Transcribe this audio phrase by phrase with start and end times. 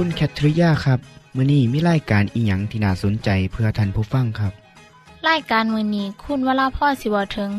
[0.00, 1.00] คุณแคทริยาครับ
[1.36, 4.52] มื้อนี้มีรายการอิหยังที่น่าสนใจเพื่อท่านผู้ฟังครับ
[5.28, 7.50] รายการมือนี้คุณวราพ่อสิเวาถึง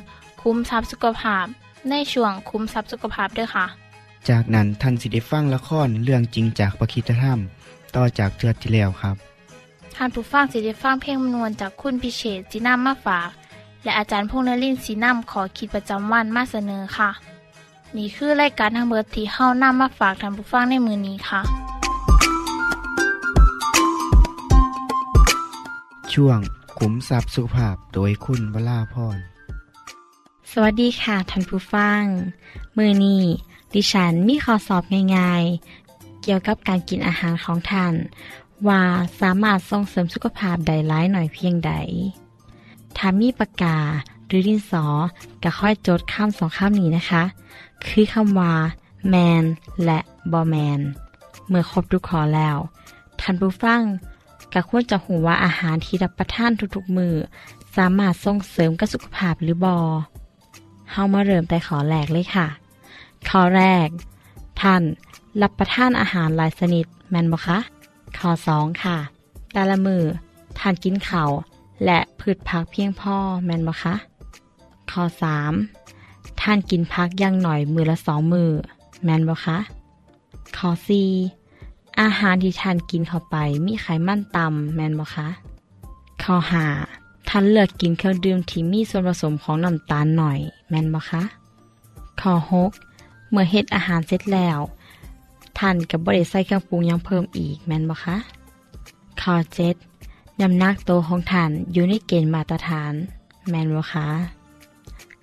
[0.42, 1.46] คุ้มทรัพย์สุขภาพ
[1.90, 3.66] ในช่วงคุ้มทรัพย์สุขภาพด้วยค่ะ
[4.30, 7.40] จากนั้นท่านสิได้ฟังละครเรื่องจริงจากประคีตธรรม
[7.96, 9.16] ต่อจากเทือกที่แล้วครับ
[9.96, 13.30] ท่านผู้ฟังสิได้ฟังเพลงมนวนจากคุณพิเชษจีนัมมาฝาก
[13.84, 17.10] และอาจารย์พงษ์นรินทร์สีนัมขอขีดประจำวันมาเสนอค่ะ
[17.98, 21.42] นี่คือรายการทางเบอร์ที่เฮานํมาฝากท่านผู้ฟังในมือนี้ค่ะ
[26.22, 26.40] ช่วง
[26.78, 29.18] ขุมทรัพย์สุขภาพโดยคุณวราพร
[30.52, 32.04] สวัสดีค่ะท่านผู้ฟัง
[32.78, 33.24] มือนี้
[33.74, 34.84] ดิฉันมีข้อสอบ
[35.16, 37.94] ง่ายๆ เกี่ยวกับการกินอาหารของท่าน
[38.68, 38.82] ว่า
[39.20, 41.72] สามารถส่งเสริมสุขภาพใดร้ายหน่อยเพียงใด
[42.98, 43.78] ถ้ามีปากกา
[44.28, 44.86] หรือดินสอ
[45.44, 47.24] ก็ค่อยจดคำสองคำนี้นะคะ
[47.88, 48.54] คือคำว่า
[49.10, 49.44] แมน
[49.86, 50.00] และ
[50.32, 50.80] บอแมน
[51.48, 52.58] เมื่อครบทุกข้อแล้ว
[53.20, 53.84] ท่านผู้ฟัง
[54.54, 57.16] ก็ควรจะหูว่าอาหารที่รับประทานทุกๆมือ
[57.78, 59.78] สามารถส่งเสริมกับสุขภาพหรือบอ
[60.92, 62.48] เฮามาเริ่มแต่ขอแรกเลยค่ะ
[63.30, 63.88] ข้อแรก
[64.62, 64.82] ท่าน
[65.42, 67.58] รับประทานอาหารหลายชนิดแมนบ่คะ
[68.18, 68.98] ข้อสองค่ะ
[69.54, 70.04] แต่ละมือ
[70.60, 71.24] ท่านกินเข้า
[71.86, 73.16] และพืชผักเพียงพอ
[73.46, 73.96] แมนบ่คะ
[74.92, 75.54] ข้อสาม
[76.42, 78.50] ท่านกินพักอย่างหน่อยมือละสองมือ
[79.04, 79.58] แมนบ่คะ
[80.58, 81.10] ข้อสี่
[82.02, 83.36] อาหารที่ทานกินเข้าไป
[83.66, 85.28] มีไขมันต่ำแมนบ่คะ
[86.24, 86.66] ข้อหา
[87.30, 91.24] ท่านเลือกกินเครื่องดื่มที่มีส่วนผสมของน้ำตาลหน่อยแมนบ่คะ
[92.22, 92.72] ข้อหก
[93.30, 94.60] เมื่อเฮ็ดอาหารเสร็จแล้ว
[95.60, 98.16] ท่านกับบริใส่เครื่องปรุงยังเพิ่มอีกแมนบ่คะ
[99.22, 99.76] ข้อเจ็ด
[100.42, 102.94] น้ำหนักโตวของท่านอยู่ในเกณฑ์มาตรฐาน
[103.50, 104.08] แมนบ่คะ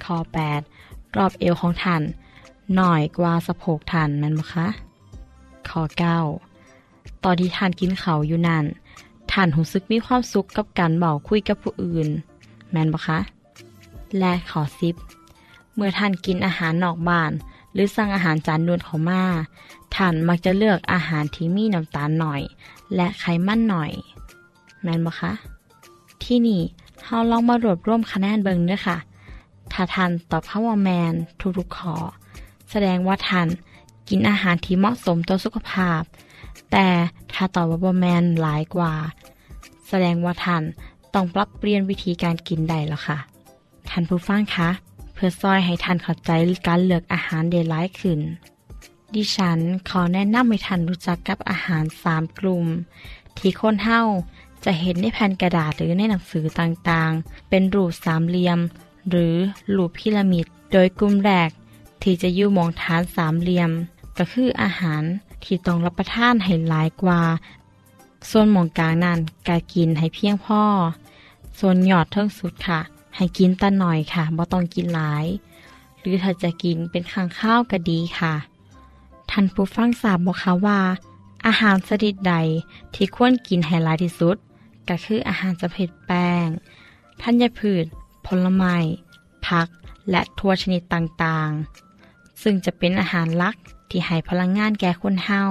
[0.04, 0.60] ข้อแปด
[1.16, 2.02] รอบเอวของท่าน
[2.76, 4.66] หน่อยกว่าสะโพกท่านแมนบ่คะ
[5.68, 6.18] ข้อเก้า
[7.25, 8.65] ตอนที่ท่านกินเขาอยู่นั่น
[9.32, 12.09] ท่านรู้สึกมีความสุขกับการเบาคุยกับผู้อื่น
[12.70, 13.19] แม่นบ่คะ
[14.19, 14.94] และขอซิป
[15.75, 17.31] เมื่อท่านกินอาหารนอกบ้าน
[17.72, 19.25] หรือสั่งอาหารจานด่วนเขามา
[19.94, 22.41] ท่านมักจะเลือกอาหารที่มีน้ำตาลหน่อย
[22.94, 23.91] และไขมันหน่อย
[24.82, 25.32] แม่นบ่คะ
[26.22, 26.60] ที่นี่
[27.04, 28.97] เฮาลองมารวบรวมคะแนนเบิงเด้วยค่ะ
[29.72, 31.12] ถ้าท่านตอบคำว่าแมน
[31.59, 31.94] ทุกๆข้อ
[32.70, 33.48] แสดงว่าท่าน
[34.09, 36.03] กินอาหารที่เหมาะสมต่อสุขภาพ
[36.76, 36.90] แต่
[37.34, 38.92] ถ้าตอบว่าบ่แมนหลายกว่า
[39.88, 40.62] แสดงว่าท่าน
[41.14, 43.18] ต้องปรับเปลี่ยนวิธีการกินได้แล้วค่ะ
[43.88, 44.68] ท่านผู้ฟังคะ
[45.14, 46.30] เพื่อซอยให้ท่านเข้าใจ
[46.66, 48.20] การเลือกอาหารได้หลายขึ้น
[49.14, 49.58] ดิฉัน
[49.88, 52.66] ขอแนะนำให้ท่านรู้จักกับอาหารสามกลุ่ม
[53.38, 54.00] ที่คนเฮา
[54.64, 58.58] จะเห็นในแผ่นกระดาษหรือในหนังสือต่างๆ เป็นรูปสามเหลี่ยม
[59.10, 59.34] หรือ
[59.76, 61.50] รูปพีระมิด โดยกลุ่มแรก
[62.02, 63.70] ที่จะยู่มองฐานสามเหลี่ยม
[64.18, 65.02] ก็คืออาหาร
[65.44, 67.22] ที่ต้องรับประทานให้หลายกว่า
[68.31, 69.19] ส่วนหมองกลางนั้น
[69.49, 70.62] กากินให้เพียงพอ
[71.59, 72.81] ส่วนยอดเทิงสุดค่ะ
[73.16, 75.27] ให้กินตะหน่อยค่ะบ่ต้องกินหลาย
[76.00, 78.34] หรือถ้าจะกินเป็นข้างข้าวก็ดีค่ะ
[79.31, 80.81] ท่านผู้ฟังทราบบอกคะว่า
[81.47, 82.35] อาหารชนิดใด
[82.94, 84.37] ที่ควรกินให้หลายที่สุด
[84.88, 86.47] ก็คืออาหารประเภทแป้ง
[87.23, 87.85] ธัญพืช
[88.26, 88.76] ผลไม้
[89.47, 89.69] ผัก
[90.11, 93.56] และถั่วชนิดต่างๆ ซึ่งจะเป็นอาหารลัก
[93.90, 95.44] ที่ให้พลังงานแก่คนเฮา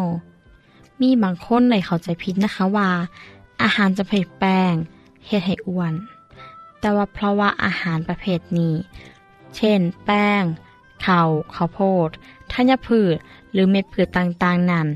[1.01, 2.89] มีบางคนเลยเข้าใจผิดนะคะว่า
[3.63, 4.73] อาหารประเภทแป้ง
[5.25, 5.93] เฮ็ดให้อ้วน
[6.79, 8.75] แต่ว่าเพราะว่าอาหารประเภทนี้
[9.55, 10.43] เช่น แป้ง
[11.05, 12.09] ข้าวข้าวโพด
[12.51, 13.15] ธัญพืช
[13.51, 14.87] หรือเม็ดพืชต่างๆนั้น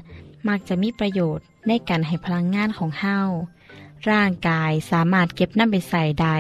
[0.48, 3.20] มักจะมีประโยชน์ในการให้พลังงานของเฮา
[4.10, 6.38] ร่างกายสามารถเก็บน้ำไปใส่ได้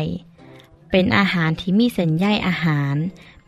[0.91, 2.95] เป็นอาหารที่มีเส้นใยอาหาร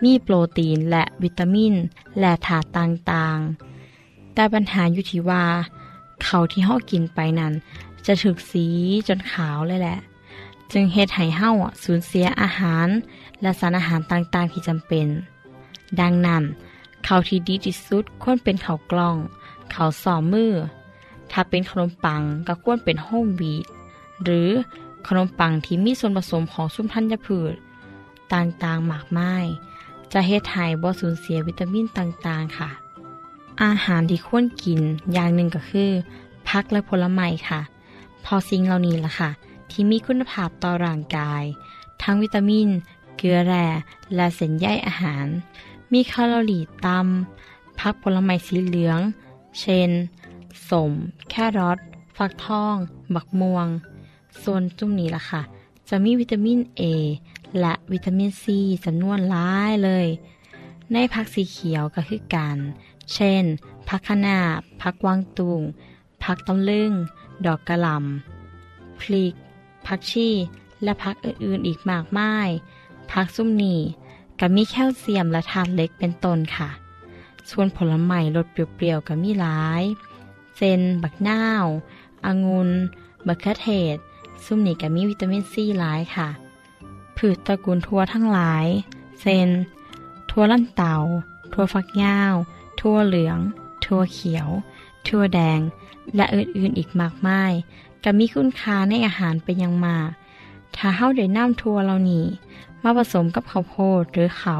[0.03, 1.73] มีโปรตีนและวิตามิน
[2.19, 5.45] และถาตุต่างๆ แต่ปัญหาอยู่ที่ว่า
[6.23, 7.53] เขาที่เฮากินไปนั้น
[8.05, 8.65] จะถึกสี
[9.07, 9.97] จนขาวเลยแหละ
[10.71, 11.51] จึงเฮ็ดให้เฮา
[11.83, 12.87] สูญเสียอาหาร
[13.41, 15.07] และสารอาหารต่างๆที่จำเป็น
[15.99, 16.43] ดังนั้น
[17.05, 19.15] เขาที่ดีที่สุดควรเป็นเขากล้อง
[19.71, 20.53] เขาสอมมือ
[21.31, 23.65] ถ้าเป็นขนมปังก็ควรเป็นโฮมวีด
[24.23, 24.49] หรือ
[25.07, 27.53] ขนมปังที่มีส่วนผสมของสุนทัญพืช
[28.33, 29.45] ต่างๆมากมาย
[30.13, 32.69] จะเฮ็ดให้บ่สูญเสียวิตามินต่างๆค่ะ
[33.63, 34.81] อาหารที่ควรกิน
[35.13, 35.91] อย่างหนึ่งก็คือ
[36.47, 37.61] ผักและผลไม้ค่ะ
[38.25, 39.29] พอสิ่งเหล่านี้ล่ะค่ะ
[39.69, 41.43] ที่มีคุณภาพต่อร่างกาย
[42.01, 42.67] ทั้งวิตามิน
[43.17, 43.67] เกลือแร่
[44.15, 45.25] และเส้นใยอาหาร
[45.93, 48.99] มีแคลอรี่ต่ำผักผลไม้สีเหลือง
[49.59, 49.89] เช่น
[50.69, 50.91] สม
[51.29, 51.79] แครอท
[52.17, 52.75] ฟักทอง
[53.15, 53.67] บักม่วง
[54.43, 55.41] ส่วนจุ่มนี้ล่ะค่ะ
[55.89, 56.81] จะมีวิตามิน A
[57.59, 60.07] และวิตามินซีจำนวนหลายเลย
[60.93, 62.57] ในผักสีเขียวก็คือกัน
[63.13, 63.43] เช่น
[63.87, 64.39] ผักคะน้า
[64.81, 65.61] ผักกวางตุง
[66.23, 66.91] ผักตำลึง
[67.45, 69.33] ดอกกระหล่ำพริก
[69.85, 70.29] ผักชี
[70.83, 72.49] และผักอื่นๆอีกมากมาย
[73.11, 73.75] ผักซุ่มนี
[74.39, 76.69] ก็มีแคลเซียมและธาตุเหล็กเป็นต้นค่ะ
[77.49, 79.83] ส่วนผลไม้รสเปรี้ยวๆก็มีหลาย
[80.57, 81.65] เช่นบักนาว
[82.25, 82.69] องุ่น
[83.27, 83.97] มะเขือเทศ
[84.45, 86.29] ซุ่มนี่ก็มีวิตามินซีหลายค่ะ
[87.19, 88.65] พืชตระกูลทั่วทั้งหลาย
[89.21, 89.49] เช่น
[90.29, 90.95] ทั่วลั่นเตา
[91.53, 92.33] ทั่วฟักยาว
[92.79, 93.37] ทั่วเหลือง
[93.85, 94.47] ทั่วเขียว
[95.07, 95.59] ทั่วแดง
[96.15, 97.53] และอื่นๆอีกมากมาย
[98.03, 100.09] ก็มีคุณค่าในอาหารเป็นอย่างมาก
[100.75, 102.25] ถ้าเฮาได้น้ำทั่วเหล่านี้
[102.83, 104.57] มาผสมกับข้าวโพดหรือเขา่า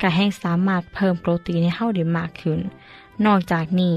[0.00, 2.58] ก็แห้งสามารถเพิ่มโปรตีนให้เฮาได้มากขึ้น
[3.26, 3.94] นอกจากนี้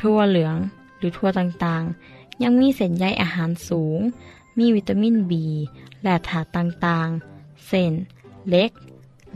[0.00, 0.56] ทั่วเหลือง
[0.98, 4.00] หรือทั่วต่างๆ ยังมีเส้นใยอาหารสูง
[4.58, 5.32] มีวิตามิน B
[6.02, 7.92] และถาตุต่างๆเส้น
[8.48, 8.70] เล็ก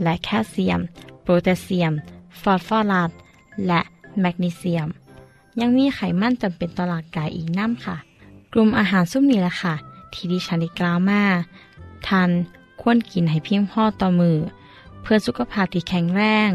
[0.03, 0.81] และแคลเซียม
[1.21, 1.93] โพแทสเซียม
[2.41, 3.11] ฟอสฟอรัส
[3.67, 3.81] และ
[4.19, 4.87] แมกนีเซียม
[5.59, 7.95] ยังมีไขมันจำเป็นต่อร่างกายอีกน้ำค่ะ
[8.53, 9.75] กลุ่มอาหารซุ้มนี้แหละค่ะ
[10.13, 11.23] ที่ดิฉันได้กล่าวมา
[12.07, 12.29] ทาน
[12.81, 14.37] ควรกินให้เพียงพอต่อมือ
[15.01, 16.51] เพื่อสุขภาพที่แข็งแรง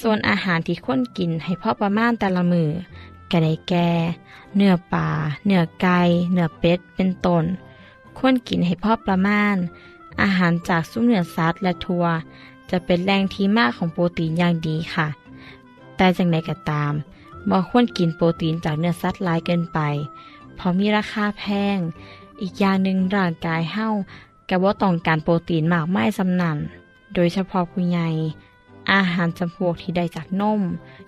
[0.00, 2.68] ส่วนอาหารที่ควรกินให้พอประมาณแต่ละมือ
[3.30, 3.88] ก็ได้แก่
[4.56, 5.08] เนื้อปลา
[5.46, 5.98] เนื้อไก่
[6.32, 7.44] เนื้อเป็ด เป็นต้น
[8.18, 9.56] ควรกินให้พอประมาณ
[10.22, 12.04] อาหารจากซุ้มเนื้อสัตว์และทัว
[12.70, 15.08] จะเป็นแหล่งที่มากของโปรตีนอย่างดีค่ะ
[15.96, 16.92] แต่จังใดก็ตาม
[17.50, 19.78] บ่ควรกินโปรตีนจากเนื้อสัตว์หลายเกินไป
[20.56, 21.44] เพราะมีราคาแพ
[21.76, 21.78] ง
[22.40, 23.88] อีกอย่างหนึ่งร่างกายเฮา
[24.48, 26.58] ก็บ่ต้องการโปรตีนมากไมายสำนัน
[27.14, 28.08] โดยเฉพาะผู้ใหญ่
[28.92, 30.60] อาหารจำพวกที่ได้จากนม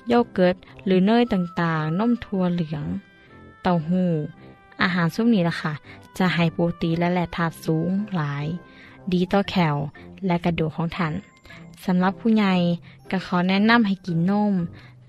[0.09, 2.85] โยเกิร์ต หรือเนยต่างๆ นมถั่วเหลือง
[3.63, 4.11] เต้าหู้
[4.83, 5.73] อาหารซุ้มนี้ล่ะค่ะ
[6.19, 8.47] จะให้โปรตีนและแร่ธาตุสูงหลาย
[9.13, 9.77] ดีต่อแคล
[10.27, 11.13] และกระดูกของท่าน
[11.85, 12.55] สำหรับผู้ใหญ่
[13.11, 14.55] ก็ขอแนะนำให้กินนม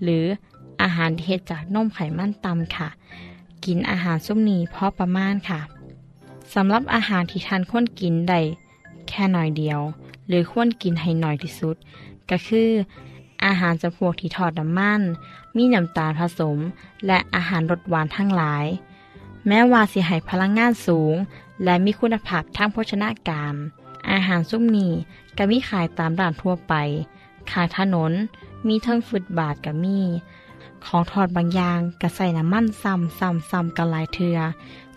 [0.02, 0.24] หรือ
[0.82, 2.88] อาหารเฮ็ดจากนมไขมันต่ำค่ะ
[3.64, 5.60] กินอาหารซุ้มนี้พอประมาณค่ะ
[6.54, 8.40] สำหรับอาหารที่ท่านควรกินได้
[9.08, 9.80] แค่หน่อยเดียว
[10.28, 11.76] หรือควรกินให้หน่อยที่สุด
[12.30, 12.70] ก็คือ
[13.44, 15.00] อาหารจำพวกที่ทอดน้ำมัน
[15.56, 16.58] มีน้ำตาลผสม
[17.06, 18.64] และอาหารรสหวานทั้งหลาย
[19.48, 21.14] แม้ว่าสิให้พลังงานสูง
[21.64, 23.54] และมีคุณภาพทางโภชนาการ
[24.10, 24.92] อาหารซุ้มนี้
[25.36, 26.74] ก็มีขายตามร้านทั่วไป
[27.50, 28.12] ขายถนน
[28.68, 29.98] มีเทิงฟุตบาทก็มี
[30.86, 34.38] ของทอดบางอย่างก็ใส่น้ำมันซ้ำซ้ำซ้ำกันหลายเทือ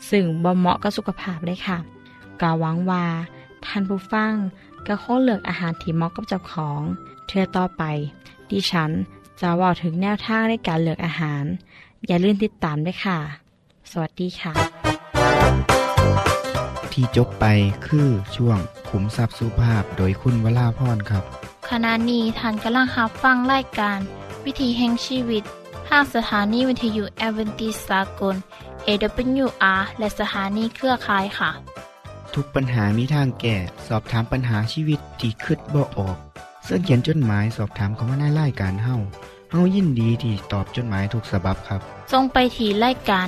[0.09, 1.77] ซึ่งบ่เหมาะกับสุขภาพเลยค่ะ
[2.41, 3.05] ก็หวังว่า
[3.65, 4.33] ท่านผู้ฟัง
[4.87, 6.81] ก็ขอเลือกอาหารที่เหมาะกับเจ้าของ
[7.27, 7.83] เทือต่อไป
[8.49, 8.91] ดิฉัน
[9.39, 11.43] จะว่าถึงแนวทางในการเลือกอาหาร
[12.07, 13.19] อย่าลืมติดตามด้วยค่ะ
[14.01, 14.53] วัสดีค่ะ
[16.91, 17.45] ที่จบไป
[17.87, 18.57] คือช่วง
[18.89, 21.23] ขุมทรัพย์สุภาพโดยคุณวราพรครับ
[21.69, 23.99] ขณะนี้ท่านกำลังรับฟังรายการ
[24.45, 25.43] วิถีแห่งชีวิต
[25.87, 28.35] ทางสถานีวิทยุแอเวนติสากล
[28.87, 31.51] AWR และสถานีเครือข่ายค่ะ
[32.35, 33.55] ทุกปัญหามีทางแก้
[33.87, 36.17] สอบถามปัญหาชีวิตที่คืดบ่ออก
[36.63, 38.95] เสื้อเขียนจดหมายสอบถามเขามาในรายการเฮา
[39.51, 43.27] เฮายินดีที่ตอบจดหมายทุกสาบับครับทรงไปถีรายการ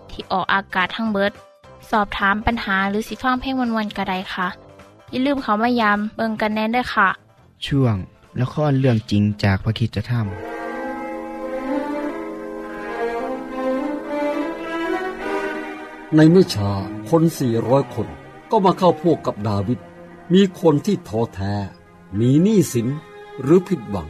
[0.13, 1.31] ที่ออกอากาศทั้งเบิด
[1.89, 4.47] สอบถามปัญหาหรือสิฟังเพลงวันๆกระไดค่ะ
[5.11, 7.09] อย่าลืมเขามายามเบิงกันแน่นด้วยค่ะ
[7.65, 7.95] ช่วง
[8.39, 10.25] ละครเรื่องจริงจากพระคิดจะทำ
[16.15, 16.71] ในไม่ช้า
[17.09, 18.07] คนสี่ร้อยคน
[18.51, 19.79] ก็มาเข้าพวกกับดาวิด
[20.33, 21.53] มีคนที่ท้อแท้
[22.19, 22.87] มีหนี้สิน
[23.41, 24.07] หรือผิดหวัง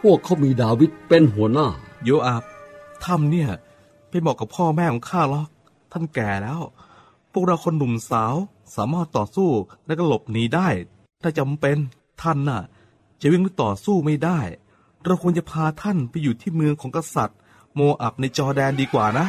[0.00, 1.68] พวกเขามีดาวิดเป็นหัวหน้า
[2.04, 2.42] โยอาบ
[3.04, 3.50] ถ้ำเนี่ย
[4.16, 5.48] ไม่เหมาะกับพ่อแม่ของข้าหรอก
[5.92, 6.60] ท่านแก่แล้ว
[7.32, 8.34] พวกเราคนหนุ่มสาว
[8.76, 9.50] สามารถต่อสู้
[9.86, 10.68] และก็หลบหนีได้
[11.22, 11.76] ถ้าจำเป็น
[12.22, 12.62] ท่านน่ะ
[13.20, 14.38] จะวิ่งหรือต่อสู้ไม่ได้
[15.04, 17.38] เราควรจะพาท่านไปอยู่ที่เมืองของกษัตริย์
[17.74, 19.26] โมอับในจอแดนดีกว่านะ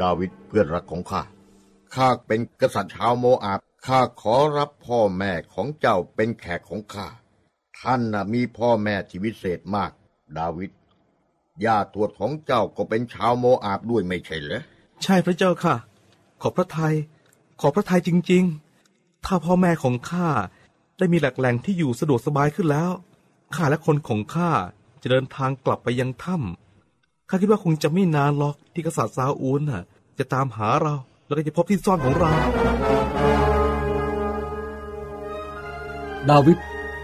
[0.00, 1.22] ดาวิดเพื่อนรักของข้า
[1.94, 7.06] ข้าเป็นกษัตริย์ชาวโมอาบข้าขอรับพ่อแม่ของเจ้าเป็นแขกของข้า
[7.80, 9.90] ท่านน่ะมีพ่อแม่ที่วิเศษมาก
[10.36, 10.70] ดาวิด
[11.64, 14.62] ญาติทวดของเจ้าก็เป็นชาวโมอาบด้วยไม่ใช่เหรอ
[15.02, 15.74] ใช่พระเจ้าค่ะ
[16.42, 16.94] ขอบพระทยัย
[17.60, 18.44] ขอบพระทัยจริง
[18.84, 20.28] ๆ ถ้าพ่อแม่ของข้า
[20.98, 22.90] ได้มีแหล่งแหล่งที่อยู่สะดวกสบายขึ้นแล้ว
[23.54, 24.50] ข้าและคนของข้า
[25.02, 29.82] จะเดินทางกลับไปยังถ้ำข้าคิดว่าคงจะไม่นานหรอกที่กษัตริย์ซาอูลน่ะ
[30.18, 30.94] จะตามหาเรา
[31.26, 32.30] แล้วก็จะพบที่ซ่อนของเรา
[36.30, 36.58] ดาวิด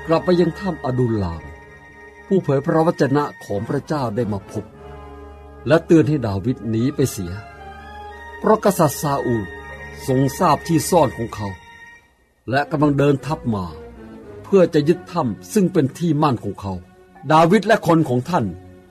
[0.07, 1.43] กลับไปยังถ้ำอดุลลาม
[2.27, 4.65] ผู้เผยพระวจนะของพระเจ้าได้มาพบ
[5.67, 7.33] และเตือนให้ดาวิดหนีไปเสีย
[8.39, 9.45] เพราะกษัตริย์ซาอูล
[10.07, 11.49] ทรงทราบที่ซ่อนของเขา
[12.51, 13.67] และกำลังเดินทัพมา
[14.45, 16.73] เพื่อจะยึดถ้ำซึ่งเป็นที่มั่นของเขา
[17.33, 18.45] ดาวิดและคนของท่าน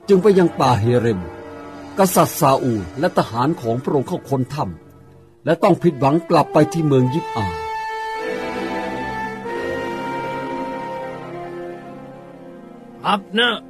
[0.07, 1.19] จึงไปยังป่าเฮเรม
[2.00, 4.88] กษัตริย์ซาอูลและทหารของพระองค์เข้าค้นถ้ำ
[5.46, 7.46] และต้องผิดหวังกลับไปที่เมืองยิบอา
[13.08, 13.62] อับเนอร์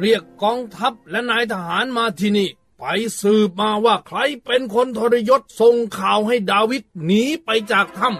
[0.00, 2.84] เรียกกองทัพและนายทหารมาที่นี่ ไป
[3.20, 8.16] สืบมาว่าใครเป็นคนทรยศส่งข่าวให้ดาวิดหนีไปจากถ้ำ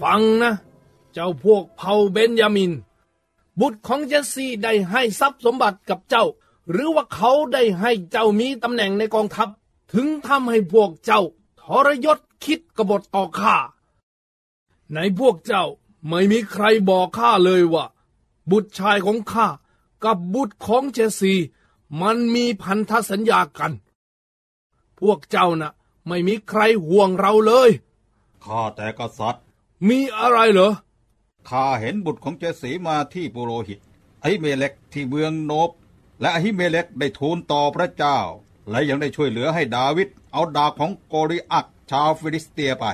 [0.00, 0.52] ฟังนะ
[1.12, 2.72] เจ้าพวกเผ่าเบนยามิน
[3.60, 6.24] บุตรของเจสซีได้ให้ทรัพย์สมบัติกับเจ้า
[6.70, 9.48] หรือว่าเขาได้ให้เจ้ามีตำแหน่งในกองทัพ
[9.92, 11.22] ถึงทำให้พวกเจ้า
[11.60, 13.56] ทรยศคิดกบฏต่อข้า
[14.94, 15.64] ในพวกเจ้า
[16.08, 17.84] ไม่มีใครบอกข้าเลยว่า
[18.50, 19.46] บุตรชายของข้า
[20.04, 21.34] กับบุตรของเจสซี
[22.00, 23.72] มันมีพันธสัญญากัน
[25.00, 25.72] พวกเจ้าน่ะ
[26.08, 27.70] ไม่มีใครห่วงเราเลย
[28.44, 29.44] ข้าแต่กษัตริย์
[29.88, 30.72] มีอะไรเหรอ
[31.48, 33.78] ข้าเห็นบุตรของเจสีมาที่ปุโรหิต
[34.22, 35.70] อหิเมเล็กที่เมืองโนบ
[36.20, 38.18] และอหิเมเลกได้ทูลต่อพระเจ้า
[38.70, 42.84] และยังได้ช่วยเหลือให้ดาวิดเอาดาบของโกลิอัทชาวฟิลิสเตียไป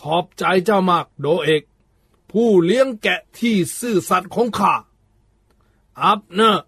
[0.00, 1.62] ขอบใจเจ้ามากโดเอก
[2.32, 4.74] ผู้เลี้ยงแกะที่ซื่อสัตย์ของข้า
[6.02, 6.64] อับเนอร์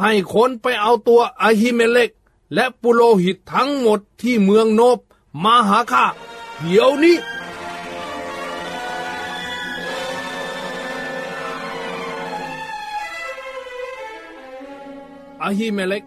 [0.00, 2.10] ให้คนไปเอาตัวอาฮิเมเลก
[2.54, 4.98] และปุโรหิตทั้งหมดที่เมืองโนบ
[5.44, 6.04] มาหาข้า
[6.60, 7.16] เดี๋ยวนี้
[15.46, 16.04] อาฮิเมเล็ก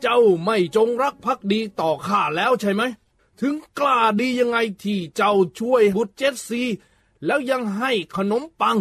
[0.00, 2.82] เจ้าไม่จงรักภักดีต่อข้าแล้วใช่ไหม
[3.40, 6.62] ถึงกล้าดียังไงที่เจ้าช่วยบุตรเจสซี
[7.24, 8.78] แล้วยังให้ขนมปัง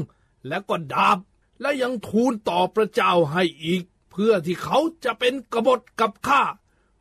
[0.48, 1.18] แล้วก็ดาบ
[1.62, 6.42] และยังทูลต่อพระเจ้าให้อีก เพื่อที่เขาจะเป็นกบฏกับข้า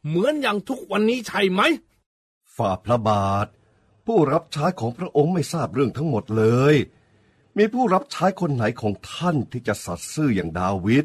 [0.07, 1.61] เหมือนอย่างทุกวันนี้ใช่ไหม
[2.57, 3.47] ฝ่าพระบาท
[4.07, 6.75] ผู้รับใช้ของพระองค์ไม่ทราบเรื่องทั้งหมดเลย
[7.57, 11.05] มีผู้รับใช้คนไหนของท่านที่จะสัตย์ซื่ออย่างดาวิด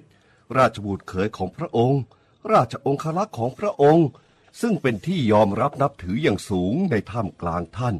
[0.57, 2.01] ราชบุตรเขยของพระองค์
[2.51, 4.07] ราชองครักษ์ของพระองค์
[4.61, 7.95] ซึ่งเป็นที่ยอมรับนับถืออย่างสูงในท่ามกลางท่าน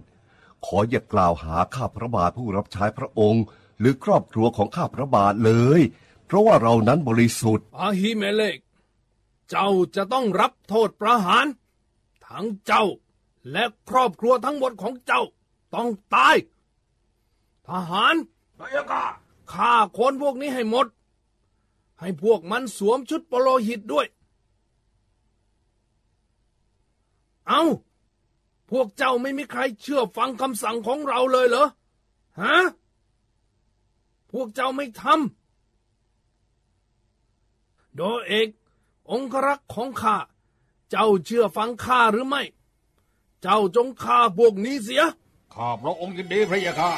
[0.65, 3.43] ขออย่ากล่าวหาข้าพระบาทผู้รับใช้พระองค์
[3.79, 5.81] หรือครอบครัวของข้าพระบาทเลย
[6.25, 8.57] เพราะว่าเรานั้นบริสุทธิ์อาฮิเมเลก
[9.49, 11.45] เจ้าจะต้องรับโทษประหาร
[12.27, 12.85] ทั้งเจ้า
[13.51, 15.21] และครอบครัวทั้งหมดของเจ้า
[15.75, 16.35] ต้องตาย
[17.67, 18.15] ทหาร
[18.57, 19.05] พระยากา
[19.53, 20.87] ฆ่าคนพวกนี้ให้หมด
[21.99, 24.05] ให้พวกมันสวมชุดปโลหิตด้วย
[27.47, 27.63] เอา้า
[28.69, 31.67] พวกเจ้าไม่มีใครเชื่อฟังคำสั่งของเราเลยเหรอ
[32.41, 32.57] ฮะ
[34.31, 35.15] พวกเจ้าไม่ทำ
[37.95, 38.47] โดเอก
[39.11, 40.17] องครักษ์ของข้า
[40.91, 42.43] เจ้าเชื่อฟังข้าหรือไม่
[43.41, 45.03] เจ้าจงฆ่าพวกนี้เสีย
[45.53, 46.91] ข้าพระองค์ยินดีพระยาค่ะ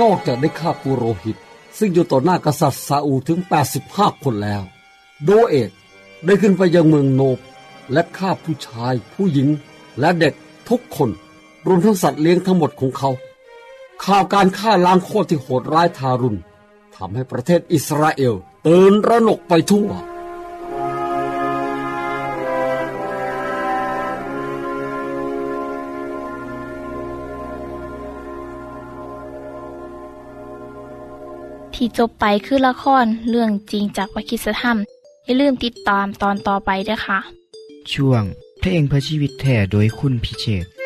[0.00, 1.36] นอกจากได้ฆ่าปุโรหิต
[1.78, 3.38] ซึ่งอยู่ต่อหน้ากษัตริย์ซาอูถึง
[3.80, 4.62] 85 คนแล้ว
[5.24, 5.70] โดเอก
[6.24, 7.38] ได้ขึ้นไปยังเมืองโนบ
[7.92, 9.48] และฆ่าผู้ชาย ผู้หญิง
[10.00, 10.34] และเด็ก
[10.68, 11.10] ทุกคน
[11.66, 13.10] รวมทั้งสัตว์เลี้ยงทั้งหมดของเขา
[14.04, 16.38] ข่าวการฆ่าล้างโคตรที่โหดร้ายทารุณ
[16.96, 18.34] ทำให้ประเทศอิสราเอล
[18.66, 19.88] ตื่นระหนกไปทั่ว
[31.78, 34.78] ที่จบไปคือละครเรื่องจริงจากวิคิสธรรม
[35.24, 37.18] อย่าลืมติดตามตอนต่อไปด้วยค่ะ
[37.92, 38.22] ช่วง
[38.60, 40.77] เพลงเพื่อชีวิตแท่โดยคุณพิเชษ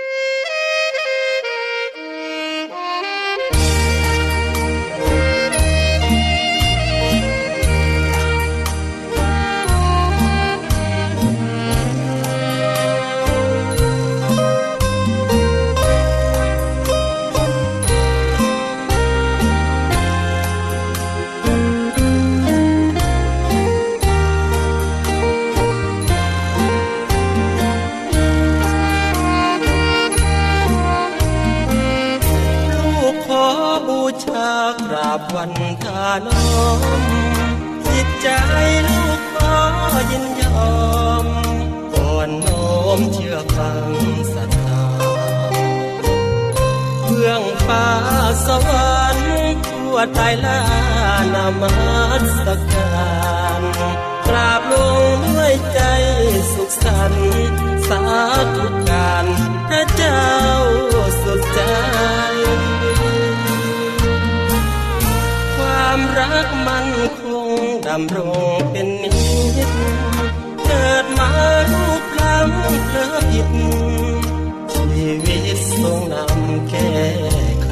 [68.00, 68.18] ำร
[68.56, 69.10] งเป็นนิ
[69.66, 69.70] จ
[70.64, 71.30] เกิดมา
[71.72, 72.50] ลูกลัง
[72.86, 73.48] เพลอผิด
[74.72, 76.94] ชีวิตทรงนำแก้
[77.62, 77.68] ไข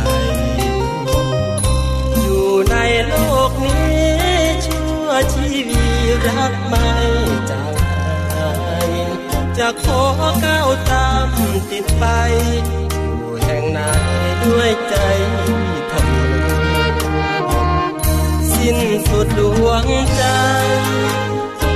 [2.17, 3.15] อยู่ในโล
[3.51, 4.21] กนี้
[4.67, 5.85] ชั่วชีวิ
[6.17, 6.89] ตรักไม่
[7.51, 7.75] จาง
[8.35, 8.53] หา
[8.89, 8.91] ย
[9.59, 10.03] จะขอ
[10.45, 11.29] ก้าวตาม
[11.71, 12.05] ติดไป
[12.67, 12.87] อยู่
[13.45, 13.81] แห่งไหน
[14.43, 14.95] ด้วยใจ
[18.71, 19.87] สิ้นสุดดวง
[20.17, 20.23] ใจ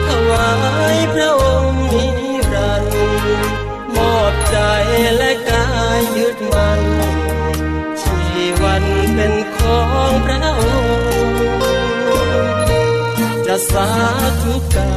[0.06, 0.50] ถวา
[0.94, 2.06] ยพระองค์นิ
[2.52, 3.50] รันดร์
[3.96, 4.56] มอบใจ
[5.16, 5.66] และกา
[5.98, 6.80] ยยึดมัน
[8.00, 8.18] ชี
[8.62, 11.38] วันเป็นของพระองค์
[13.46, 13.88] จะสา
[14.42, 14.93] ธุกา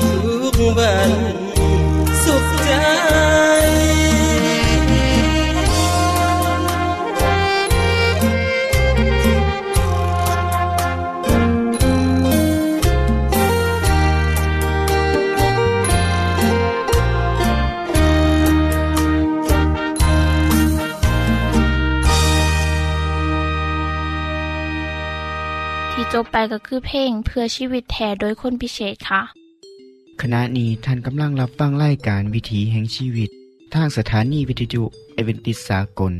[0.00, 1.10] ทุกวัน
[2.24, 2.70] สุขใจ
[25.92, 29.41] ที่จบไปก็คือเพลงเพื่อชีวิตแทนโดยคนพิเศษค่ะ
[30.24, 33.30] ขณะนี้ท่านกำลังรับฟังรายการวิถีแห่งชีวิต
[33.74, 34.82] ทางสถานีวิทยุ
[35.14, 36.12] เอเวนติสากล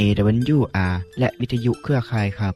[0.00, 2.54] AWR และวิทยุเครือข่ายครับ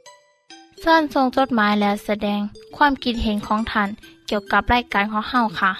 [0.80, 2.40] เชิญส่งจดหมายและแสดง
[2.76, 3.88] ความคิดเห็นของท่าน
[4.26, 5.72] เกี่ยวกับรายการของเฮาค่ะ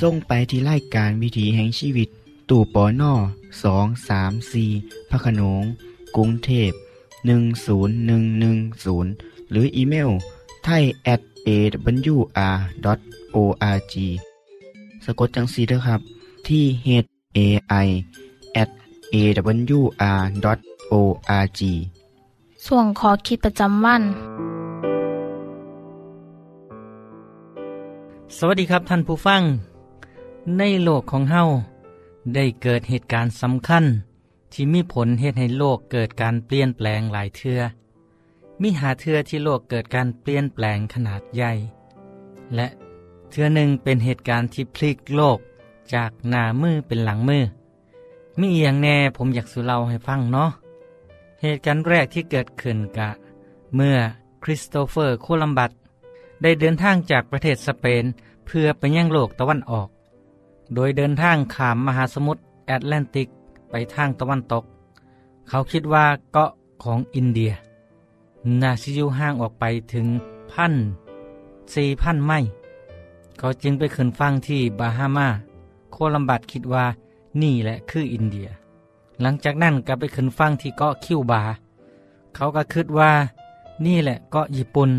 [0.00, 2.08] ส่งไปที่รายการวิถีแห่งชีวิต
[2.50, 3.12] ตู่ปอน่อ
[3.62, 4.64] สองสามสี
[5.10, 5.62] พระโขนง
[6.16, 6.70] กรุงเทพ
[7.72, 10.10] 10110 หรืออีเมล
[10.64, 13.24] ไทย at awr.org
[15.04, 16.00] สะกดจังสีด้วยครับ
[16.46, 16.88] ที่ h
[17.36, 17.38] a
[17.84, 17.88] i
[18.62, 18.70] at
[19.14, 20.58] awr
[20.92, 20.94] o
[21.44, 21.60] r g
[22.66, 24.02] ส่วนขอคิดประจำวัน
[28.36, 29.42] สวัสดีครับท่านผู้ฟัง
[30.58, 31.42] ในโลกของเฮา
[32.34, 33.84] ได้เกิดเหตุการณ์สำคัญ
[34.52, 37.60] ที่มีผลเหตุให้โลกเกิดการเปลี่ยนแปลงหลายเทือ
[38.62, 41.52] มีหาเทือที่โลกเกิดการเปลี่ยนแปลงขนาดใหญ่
[42.54, 42.66] และ
[43.30, 45.38] เทือหนึ่งเป็นเหตุการณ์ที่พลิกโลก
[45.94, 47.44] จากหน้ามือเป็นหลังมือ
[48.38, 50.50] มีเอียงแน่ผมอยากสุเล่าให้ฟังเนาะ
[51.42, 53.10] เหตุการณ์แรกที่เกิดขึ้นกะ
[53.74, 53.96] เมื่อ
[54.42, 55.70] คริสโตเฟอร์โคลัมบัส
[56.42, 58.04] ได้เดินทางจากประเทศสเปน
[58.46, 59.88] เพื่อไปยังโลกตะวันออก
[60.74, 63.28] โดยเดินทางข้ามมหาสมุทรแอตแลนติก
[63.70, 64.64] ไปทางตะวันตก
[65.48, 66.50] เขาคิดว่าเกาะ
[66.82, 67.52] ของอินเดีย
[68.62, 70.06] นาสิยูห่างออกไปถึง
[70.52, 70.74] พัน
[71.74, 72.50] สี่พันไมล์
[73.38, 75.28] เขาจึงไปขึ้นฟังที่บาฮามา
[75.92, 76.84] โคลัมบัสคิดว่า
[77.42, 78.48] นี่แหละคืออินเดีย
[79.20, 81.42] หลังจากนั้นก็ไปขึ้นฟังที่เกาะคิวบา
[82.34, 83.10] เขาก็คิดว่า
[83.86, 84.90] นี่แหละเกาะญี่ปุ่น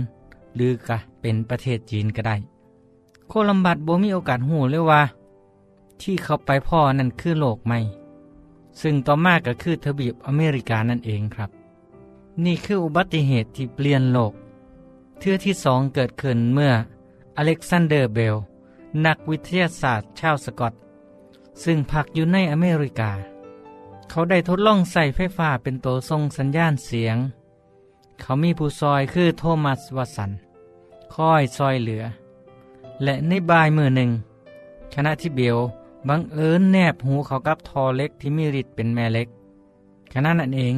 [0.55, 2.35] หรือกะเป็นประเทศจีนก็ได้
[3.27, 5.01] โคลัมบัสบ่มีโอกาสหูเลยว่า
[6.01, 7.79] ที่เขาไปพ่อนั่นคือโลกใหม่
[8.81, 11.49] ซึ่งต่อมาก็คือทวีปอเมริกานั่นเองครับ
[12.45, 14.33] นี่คืออุบัติเหตุที่เปลี่ยนโลก
[15.19, 16.73] เทือที่สองเกิดขึ้นเมื่อ
[17.37, 18.35] อเล็กซานเดอร์เบล
[19.05, 20.73] นักวิทยาศาสตร์ชาวสกอต
[21.63, 23.11] ซึ่งพักอยู่ในอเมริกา
[24.09, 27.17] เขาได้ทดลองใส่ไฟฟ้าเป็นตัวทรงสัญญาณเสียง
[28.19, 30.31] เขามีผู้ซอยคือโทมัสวัสัน
[31.13, 32.03] คอยซอยเหลือ
[33.03, 34.11] และในบ่ายมือหนึ่ง
[34.93, 35.57] ขณะที่เบล
[36.07, 39.27] บังเอิญแนบหูเขากับทอเล็กที่มีฤทธิ์เป็นแม่เล็ก
[40.13, 40.75] ขณะนั้นเอง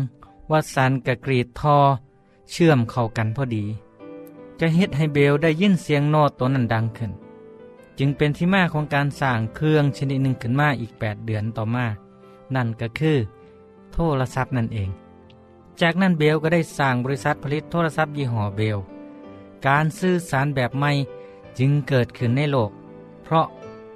[0.51, 1.77] วัสันกะกรีดทอ
[2.51, 3.65] เชื่อมเข้ากันพอดี
[4.59, 7.11] จะเฮ็ดให้เบลได้ยินเสียงโน้ตตัวนั้นดังขึ้น
[7.97, 11.85] จึงเป็นที่มาของการสร้างเครื่องชนิดหนึ่งขึ้นมาอีก 8 เดือนต่อมา
[12.55, 13.17] นั่นก็คือ
[13.93, 14.89] โทรศัพท์นั่นเอง
[15.81, 18.77] จากนั้นเบลก็ได้สร้างบริษัทผลิตโทรศัพท์ยี่ห้อเบล
[19.67, 20.91] การสื่อสารแบบใหม่
[21.59, 22.71] จึงเกิดขึ้นในโลก
[23.23, 23.45] เพราะ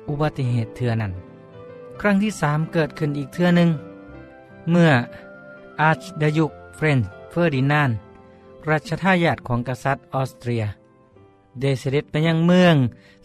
[0.09, 1.13] อุบัติเหตุเทือนั้น
[1.99, 3.69] ครั้งที่สามเกิดขึ้นอีกเทือหนึ่ง
[4.69, 4.91] เมื่อ
[5.81, 7.91] อาร์ชดยุกฟรานซ์เฟอร์ดินานด์
[8.69, 10.63] รัชทายาทของกษัตริย์ออสเตรีย
[11.59, 12.75] ได้เสด็จไปยังเมือง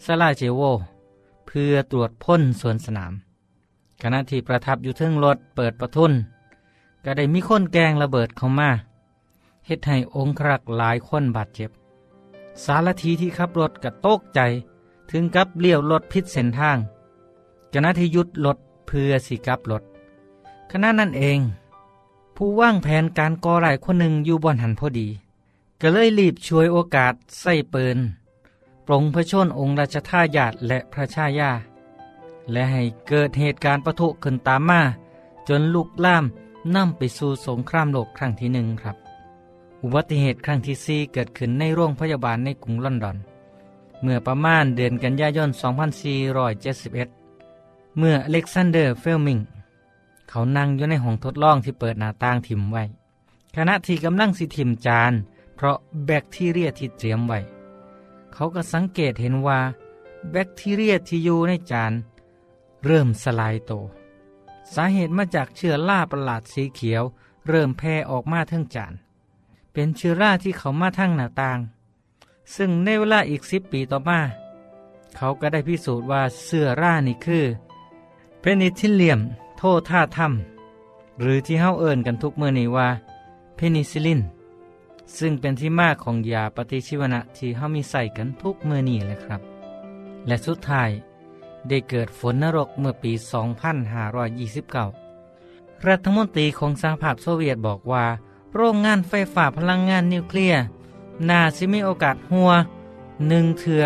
[0.05, 0.61] ซาราเยโว
[1.47, 3.13] เพื่อตรวจพ่นสวนสนาม
[4.01, 6.11] ขณะที่ประทับอยู่ทึ่งรถเปิดประทุน
[7.05, 8.69] ก็ได้มีคนแกงระเบิดเข้ามา
[9.65, 11.69] เฮ็ดให้องครักหลายคนบาดเจ็บ
[12.63, 14.39] สารทีที่ขับรถกระตกใจ
[15.11, 16.77] ถึงกับเลี้ยวรถพิษเส้นทาง
[17.73, 19.83] ขณะที่ยุดรถเพื่อสิกับรถ
[20.71, 21.39] ขณะนั้นเอง
[22.35, 25.07] ผู้ว่างแผนการก่อร้ายคนหนึ่งอยู่บนหันพอดี
[25.81, 27.97] ก็เลยรีบช่วยโอกาสใส่ปืน
[28.85, 31.51] ปรงพระชนองค์ราชทายาทและพระชายา
[32.51, 34.81] และให้เกิดเหตุการณ์ประทุขึ้นตามมา
[35.47, 36.25] จนลุกล่าม
[36.75, 38.95] นำไปสู่สงครามโลกครั้งที่หนึ่งครับ
[39.83, 43.17] อุบัติเหตุครั้งที่สี่เกิดขึ้นในโรงพยาบาลในกรุงลอนดอน
[44.01, 45.49] เมื่อประมาณเดือนกันยายน
[46.73, 49.39] 2471 เมื่ออเล็กซานเดอร์เฟลมิง
[50.29, 52.83] เขานั่งอยู่ในห้องทดลองที่เปิดหน้าต่างถิ่มไว้
[53.55, 55.13] ขณะที่กำลังสิถิ่มจาน
[55.55, 57.39] เพราะแบคทีเรียที่เตรียมไว้
[58.33, 59.59] เขาก็สังเกตเห็นว่า
[60.31, 61.93] แบคทีเรียที่อยู่ในจาน
[62.85, 63.71] เริ่มสลายโต
[64.73, 67.03] สาเหตุมาจากเชื้อราประหลาดสีเขียว
[67.47, 68.93] เริ่มแพร่ออกมาทั้งจาน
[69.73, 71.59] เป็นเชื้อราที่เข้ามาทางหน้าต่าง
[72.55, 74.19] ซึ่งในเวลาอีกสิบปีต่อมา
[75.15, 77.45] เขาก็ได้พิสูจน์ว่าเชื้อรานี่คือ
[78.39, 79.19] เพนิซิลเลียม
[79.67, 82.87] โนทาทัมหรือที่เฮาเอิ้นกันทุกเมื่อนี้ว่า
[83.55, 84.21] เพนิซิลลิน
[85.17, 89.41] ซึ่งเป็นที่มาของยาปฏิชีวนะที่เฮามีใส่กันทุกเมื่อนี้แหละครับ
[90.27, 90.89] และสุดท้าย
[91.67, 93.11] ได้เกิดฝนนรกเมื่อปี
[95.09, 98.05] 2529 รัฐมนตรีของสหภาพโซเวียตบอกว่า
[98.55, 100.61] โรงงานไฟฟ้าพลังงานนิวเคลียร์
[101.29, 102.51] น่าสิมีโอกาสรั่ว
[103.27, 103.83] หนึ่งเทือ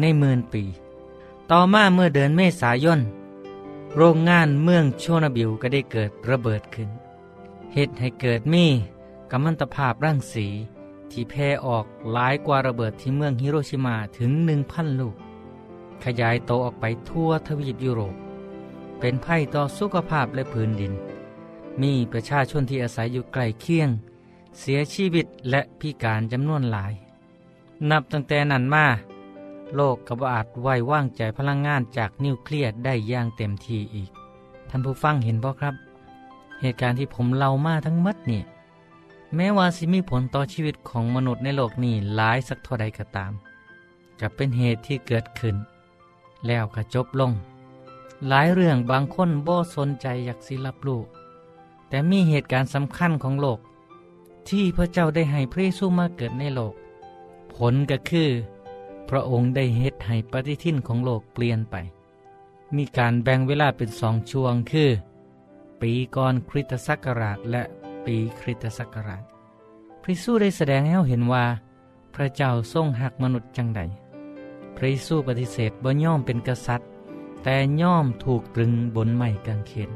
[0.00, 0.62] ในหมื่นปี
[1.50, 3.00] ต่อมาเมื่อเดือนเมษายน
[3.98, 6.88] โรงงานเมืองโชนบิวก็ได้เกิดระเบิดขึ้น
[7.72, 8.66] เหตุให้เกิดมี
[9.30, 10.46] กัมมันตภาพรังสี
[11.10, 15.16] ที่แพร่ออกหลายกว่าระเบิดที่เมืองฮิโรชิมาถึงหนึ่งพันลูก
[16.04, 18.14] ขยายโตออกไปทั่วทวีปยุโรป
[19.00, 20.92] เป็นภัยต่อสุขภาพและพื้นดิน
[21.82, 23.88] มีประชาชนที่อาศัยอยู่ใกล้เคียง
[24.60, 26.92] เสียชีวิตและพิการจำนวนหลาย
[27.90, 28.86] นับตั้งแต่นั้นมา
[29.74, 34.10] โลกกบอาจไว้ว่างใจพลังงานจากนิวเคลียร์ได้อย่างเต็มทีอีก
[34.68, 35.74] ท่านผู้ฟังเห็นบ่ครับ
[36.60, 38.42] เหตุการณ์ที่ผมเล่ามาทั้งหมดนี่
[39.34, 43.32] แม้ว่าสิมีผลต่อชีวิตของมนุษย์ในโลกนี้หลายสักเท่าใดก็ตาม
[44.20, 45.56] กับเป็นเหตุที่เกิดขึ้น
[46.46, 47.32] แล้วก็จบลง
[48.28, 51.00] หลายเรื่องบางคนบ่สนใจอยากสิรับรู้
[51.88, 53.58] แต่มีเหตุการณ์สำคัญของโลก
[54.48, 56.74] ที่พระเจ้าได้ให้พระเยซูมาเกิดในโลก
[57.54, 58.30] ผลก็คือ
[59.10, 61.76] พระองค์ได้เฮ็ดให้ปฏิทินของโลกเปลี่ยนไป
[62.76, 64.90] มีการแบ่งเวลาเป็นสองช่วงคือ
[65.80, 67.62] ปีก่อนคริสตศักราชและ
[68.04, 69.22] ปีคริสตศักราช
[70.02, 71.44] พระเยซูได้แสดงให้เราเห็นว่า
[72.14, 73.80] พระเจ้าทรงหักมนุษย์จังใด
[74.76, 76.88] พระเยซูปฏิเสธบ่ย่อมเป็นกษัตริย์
[77.42, 79.90] แต่ย่อมถูกตรึงบนไม้กางเขน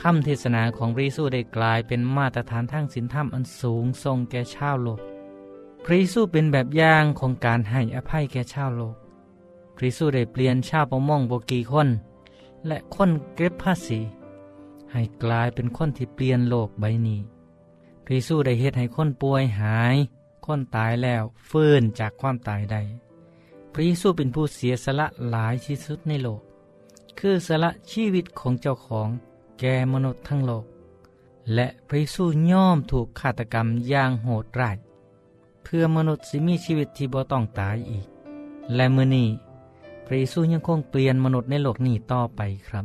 [0.00, 5.00] คำเทศนาของพระเยซูได้กลายเป็นมาตรฐานทางศีลธรรมอันสูงทรงแก่ชาวโลก
[5.86, 8.96] พระเยซูเป็นแบบอย่างของการให้อภัยแก่ชาวโลก
[9.76, 11.88] พระเยซูได้เปลี่ยนชาวประมงโบกีคน
[12.66, 14.00] และคนเก็บภาษี
[14.92, 17.20] ให้กลายเป็นคนที่เปลี่ยนโลกใบนี้
[18.04, 19.96] พระเยซูได้เฮ็ดให้คนป่วยหาย
[20.44, 22.82] คนตายแล้วฟื้นจากความตายได้
[23.72, 26.40] พระเยซูเป็นผู้เสียสละหลายที่สุดในโลก
[27.18, 29.08] คือสละชีวิตของเจ้าของ
[29.60, 30.64] แก่มนุษย์ทั้งโลก
[31.54, 34.76] และพระเยซูย่อมถูกฆาตกรรมอย่างโหดร้าย
[35.64, 38.06] เพื่อมนุษย์สิมีชีวิตที่บ่ต้องตายอีก
[38.74, 39.28] และมือนี้
[40.06, 42.84] พระเยซูยังคงเปลี่ยนมนุษย์ในโลกนี้ต่อไปครับ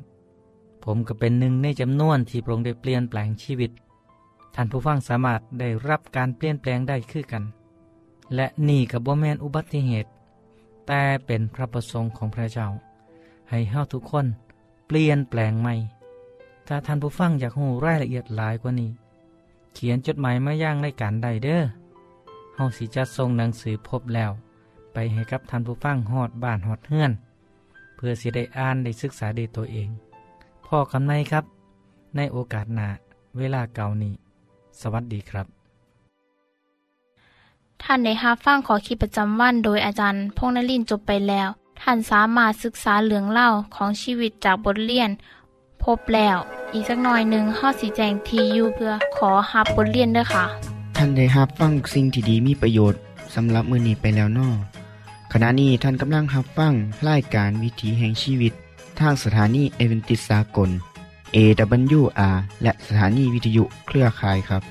[0.84, 3.72] ผมก็เป็นหนึ่งในจำนวนที่พระองค์ได้เปลี่ยนแปลงชีวิต
[4.56, 7.44] ท่านผู้ฟังสามารถได้รับการเปลี่ยนแปลงได้คือกัน
[8.36, 10.10] และนี่กับบ่แมนอุบัติเหตุ
[10.88, 12.68] แต่เป็นพระประสงค์ของพระเจ้า
[13.50, 14.26] ให้เฮาทุกคน
[14.88, 15.76] เปลี่ยนแปลงใหม่
[16.68, 18.90] ถ้าท่านผู้ฟังอยากรู้รายละเอียดหลายกว่านี้
[19.74, 24.32] เขียนจดหมายมาย่างในการใดเด้อาสิจัดส่งหนังสือพบแล้ว
[24.94, 27.12] ไปให้กับท่านผู้ฟังฮอดบ้านฮอดเฮือน
[27.96, 29.90] เพื่อสิได้อ่านได้ศึกษาด้ตัวเอง
[30.66, 31.44] พ่อคำในครับ
[32.16, 32.88] ในโอกาสหน้า
[33.38, 34.14] เวลาเก่านี้
[34.82, 35.48] สวัสดีครับ
[37.84, 41.50] ท่านได้รับฟังขอคิดประจำวันโดยอาจารย์พงนลินจบไปแล้ว
[41.82, 45.10] ท่านสามารถศึกษาเหลืองเล่าของชีวิตจากบทเรียน
[45.84, 46.38] พบแล้ว
[46.74, 50.69] อีกสักหน่อยหนึ่งข้อสีแจงทียูเพื่อขอฮับบทเรียนด้วยค่ะ
[51.02, 53.00] ท่านได้รับฟังสิ่งที่ดีมีประโยชน์
[53.36, 54.50] สำหรับมือนี้ไปแล้วนอ
[55.34, 56.74] ขณะนี้ท่านกำลังรับฟัง
[57.08, 58.54] รายการวิถีแห่งชีวิต
[59.00, 60.70] ทางสถานีเอเวนติสากล
[61.36, 64.64] AWR และสถานีวิทยุเครือข่ายครับ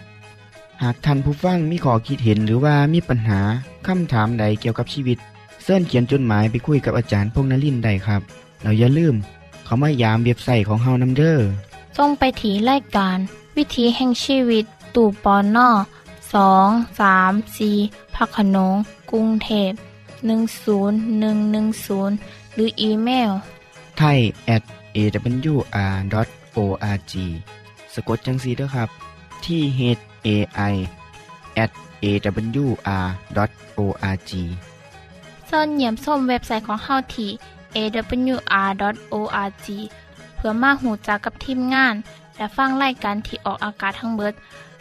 [0.82, 3.40] หากท่านผู้ฟังมีข้อคิดเห็นหรือว่ามีปัญหา
[3.86, 5.18] คำถามใดเกี่ยวกับชีวิต
[5.62, 8.22] เสินเขียนจดหมายไปคุยกับอาจารย์พงษ์นลินได้ครับ
[8.62, 9.14] เราอย่าลืม
[9.64, 11.38] เขามายามเว็บไซต์ของเฮานํเด้อ
[11.98, 13.18] ส่งไปถีรายการ
[13.56, 14.64] วิถีแห่งชีวิต
[14.94, 15.68] ตู่ปอนนอ
[16.34, 16.68] สอง
[17.00, 17.70] สามสี
[18.14, 18.74] พักขนง
[19.10, 19.72] กรุงเทพ
[20.58, 23.30] 10110 หรืออีเมล
[23.98, 24.18] ไทย
[24.54, 24.62] at
[24.96, 26.12] awr.org
[27.94, 28.88] สะกดจังสีเด้อครับ
[29.44, 29.80] ที่ h
[30.26, 30.28] a
[30.72, 30.74] i
[31.64, 31.70] at
[32.04, 33.02] awr.org
[35.50, 37.30] ส่วนเหยี่ยมส้มเว็บไซต์ของเฮาที่
[37.76, 39.66] awr.org
[40.34, 41.94] เพื่อมาหูจักกับทีมงาน
[42.38, 44.34] และฟังไล่การที่ออกอากาศทั้งเบิด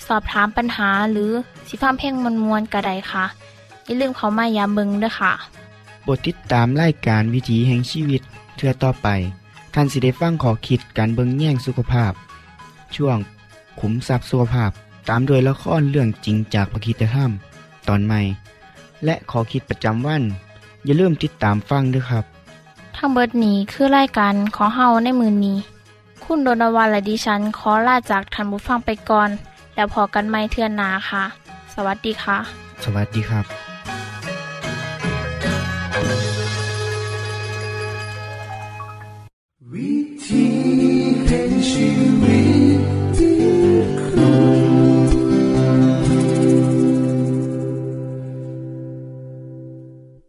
[0.07, 1.31] สอบถามปัญหาหรือ
[1.67, 3.25] สิฟ้าเพลงมวลมวลกระไดค่ะ
[3.85, 5.33] อย่าลืมเขามายามเบิงด้วยค่ะ
[6.03, 8.21] โปรดติดตามไล่การวิถีแห่งชีวิต
[8.55, 9.07] เทือต่อไป
[9.73, 12.13] ท่านสิได้ฟังขอคิดการเบิงแย่งสุขภาพ
[12.95, 13.17] ช่วง
[13.79, 14.71] ขุมทรัพย์สุขภาพ
[15.09, 17.31] ตามโดยละครเรื่องจริงจากพระคีตธรรม
[17.87, 18.21] ตอนใหม่
[19.05, 20.23] และขอคิดประจำวัน
[20.85, 22.25] อย่าลืมติดตามฟังด้วยครับ
[22.95, 25.57] ทั้งเบิดนี้คือรายการของเฮาในมือนนี้
[26.23, 29.29] คุณโดนวานและดิฉันขอลาจากทันบุฟังไปก่อน
[29.75, 31.23] แล้วพอกันไม่เทื่อนนาค่ะ
[31.73, 32.37] สวัสดีค่ะ
[32.83, 33.45] สวัสดีครับ
[39.71, 39.91] วิ
[40.25, 40.56] ธี